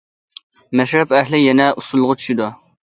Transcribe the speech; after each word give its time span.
مەشرەپ 0.81 1.15
ئەھلى 1.19 1.43
يەنە 1.43 1.71
ئۇسسۇلغا 1.77 2.21
چۈشىدۇ. 2.23 2.55